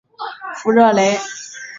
[0.55, 1.15] 弗热雷。